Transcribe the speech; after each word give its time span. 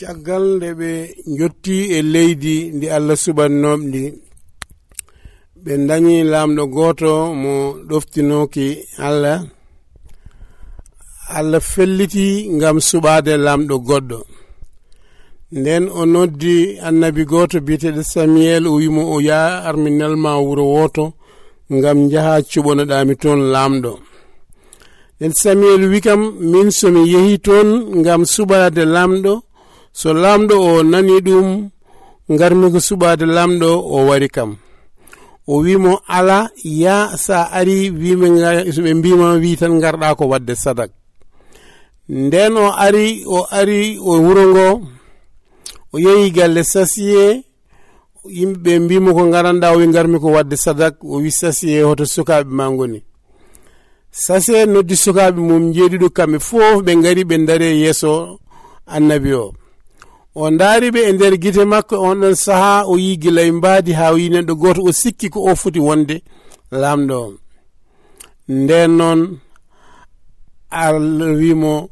caggal 0.00 0.44
nde 0.56 0.68
ɓe 0.80 0.90
jotti 1.38 1.76
e 1.96 1.98
leydi 2.12 2.56
ndi 2.76 2.86
allah 2.96 3.16
suɓannoɓe 3.24 3.82
ndi. 3.88 4.02
Ɓe 5.62 5.72
dañi 5.88 6.16
lamɗo 6.32 6.62
goto 6.74 7.12
mo 7.42 7.54
ɗoftinoki 7.88 8.66
allah. 9.06 9.38
Allah 11.38 11.62
felliti 11.72 12.26
gam 12.60 12.76
suɓade 12.88 13.32
lamɗo 13.46 13.74
goɗɗo. 13.88 14.18
Nden 15.58 15.84
o 16.00 16.02
noddi 16.12 16.54
annabi 16.86 17.22
goto 17.32 17.56
biyeteɗo 17.66 18.02
samuel 18.12 18.64
o 18.70 18.72
wimo 18.80 19.02
o 19.14 19.16
yaa 19.28 19.50
arminelma 19.68 20.30
wuro 20.46 20.64
woto 20.74 21.04
gam 21.82 21.98
jaha 22.12 22.34
cuɓonoɗami 22.50 23.14
toon 23.22 23.40
lamɗo. 23.54 23.92
Nden 25.16 25.32
samuel 25.42 25.82
wi 25.92 25.98
kam 26.06 26.20
min 26.52 26.68
somi 26.78 27.02
yehi 27.12 27.34
toon 27.46 27.68
gam 28.06 28.22
suɓade 28.34 28.82
lamɗo. 28.96 29.34
so 29.92 30.12
lamɗo 30.14 30.54
o 30.54 30.82
nani 30.82 31.20
ɗum 31.26 31.70
garmi 32.38 32.70
ko 32.72 32.78
suɓade 32.80 33.24
lamɗo 33.26 33.68
o 33.94 34.06
wari 34.08 34.28
kam. 34.28 34.56
O 35.46 35.62
wimo 35.64 36.00
ala 36.06 36.50
ya 36.64 37.16
sa 37.16 37.50
ari 37.58 37.90
wime 37.90 38.28
soɓe 38.74 38.94
mbima 38.94 39.34
wi 39.42 39.56
tan 39.56 39.80
garɗa 39.82 40.14
ko 40.18 40.24
wadde 40.32 40.54
sadak. 40.54 40.90
Nden 42.08 42.56
o 42.56 42.66
ari 42.86 43.24
o 43.26 43.46
ari 43.50 43.98
o 43.98 44.12
wuro 44.24 44.44
ngo 44.52 44.66
o 45.92 45.98
yehi 45.98 46.30
galle 46.36 46.62
sasiye 46.64 47.42
yimɓeɓe 48.36 48.78
mbimo 48.84 49.10
ko 49.14 49.22
garanɗa 49.34 49.72
o 49.74 49.78
wi 49.78 49.86
garmi 49.94 50.18
ko 50.20 50.28
wadde 50.36 50.56
sadak 50.56 50.94
o 51.02 51.18
wi 51.22 51.30
sasiye 51.30 51.82
hoto 51.82 52.04
sukaɓe 52.14 52.50
ma 52.58 52.64
goni 52.78 53.00
sasiye 54.10 54.66
noddi 54.66 54.96
sukaɓe 54.96 55.40
mum 55.48 55.72
jeeɗiɗo 55.74 56.08
kamɓe 56.16 56.38
fof 56.48 56.82
ɓe 56.84 56.92
gari 57.02 57.22
ɓe 57.24 57.36
daare 57.46 57.68
yeeso 57.82 58.38
annabi 58.86 59.32
o. 59.32 59.54
o 60.34 60.50
daari 60.50 60.90
ɓe 60.90 61.00
e 61.08 61.12
nder 61.12 61.34
guite 61.42 61.64
makko 61.64 61.94
e 61.94 61.98
on 61.98 62.20
ɗon 62.20 62.34
saaha 62.34 62.86
o 62.86 62.98
yi 62.98 63.16
guilay 63.22 63.50
mbaadi 63.52 63.92
ha 63.92 64.12
wi 64.14 64.28
neɗɗo 64.30 64.54
goto 64.54 64.82
o 64.84 64.92
sikki 64.92 65.28
ko 65.30 65.40
o 65.50 65.54
foti 65.54 65.80
wonde. 65.80 66.22
Lamɗo 66.72 67.14
on 67.26 67.34
nden 68.48 68.90
noon 68.98 69.38
allah 70.70 71.32
wimo 71.40 71.90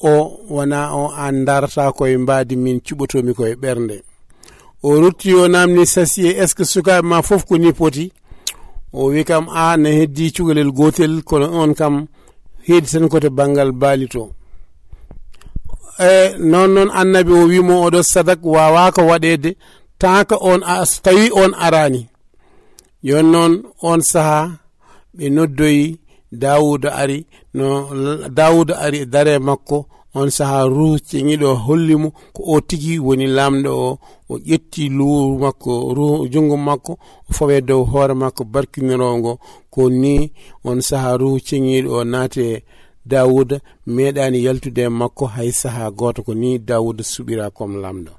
o 0.00 0.12
wona 0.48 0.94
o 0.94 1.12
an 1.24 1.44
darata 1.44 1.92
koye 1.92 2.16
mbaadi 2.18 2.56
min 2.56 2.78
cuɓotomi 2.80 3.34
koye 3.34 3.54
ɓernde. 3.54 4.02
O 4.82 5.00
rutti 5.00 5.34
o 5.34 5.48
namni 5.48 5.86
sasi 5.86 6.26
e 6.26 6.30
est 6.42 6.48
ce 6.48 6.54
que 6.54 6.64
sukaɓe 6.64 7.02
ma 7.02 7.22
foof 7.22 7.44
ko 7.44 7.56
ni 7.58 7.72
poti 7.72 8.12
o 8.92 9.10
wi 9.10 9.24
kam 9.24 9.48
a 9.48 9.76
ne 9.76 9.90
heddi 9.98 10.32
cukalel 10.32 10.70
gotel 10.70 11.22
kono 11.24 11.46
on 11.62 11.74
kam 11.74 12.06
heedi 12.66 12.86
tan 12.92 13.08
kote 13.08 13.28
banggal 13.30 13.72
baali 13.72 14.06
to 14.08 14.30
e 15.98 16.34
non 16.38 16.68
noon 16.74 16.90
annabi 17.00 17.32
o 17.32 17.42
wimo 17.50 17.74
oɗo 17.86 18.00
sadak 18.12 18.40
wawako 18.54 19.02
waɗede 19.10 19.50
taka 19.98 20.36
on 20.50 20.60
so 20.90 21.00
tawi 21.04 21.30
on 21.42 21.52
arani. 21.66 22.02
Yon 23.02 23.26
noon 23.32 23.52
on 23.82 24.00
saaha 24.10 24.40
ɓe 25.16 25.24
noddoyi 25.36 25.98
dawuda 26.42 26.90
ari 27.02 27.26
no 27.54 27.66
dawuda 28.28 28.74
ari 28.84 28.98
e 28.98 29.06
dare 29.06 29.38
makko 29.38 29.78
on 30.14 30.30
saaha 30.36 30.60
ruh 30.76 30.96
ceŋiɗo 31.08 31.48
hollimo 31.64 32.08
ko 32.34 32.42
o 32.54 32.60
tigi 32.68 32.94
woni 33.06 33.26
lamɗo 33.36 33.70
o 33.70 33.98
o 34.28 34.34
ƴetti 34.48 34.82
luuru 34.96 35.38
makko 35.44 35.72
ruh 35.96 36.28
jungo 36.32 36.56
makko 36.68 36.92
o 37.28 37.32
fawe 37.36 37.56
dow 37.68 37.82
hoore 37.90 38.14
makko 38.22 38.42
barkinirongo 38.52 39.32
ko 39.70 39.82
ni 39.90 40.14
on 40.68 40.78
saaha 40.88 41.10
ruh 41.20 41.38
ceŋiɗo 41.46 41.90
o 41.98 42.04
naate 42.12 42.46
dawuda 43.06 43.60
meeɗani 43.86 44.44
yaltude 44.44 44.82
e 44.82 44.88
makko 44.88 45.26
hay 45.26 45.50
saaha 45.52 45.90
goto 45.90 46.22
ko 46.22 46.34
ni 46.34 46.58
dawuda 46.58 47.02
suɓira 47.04 47.50
comme 47.50 47.76
lamɗo. 47.82 48.12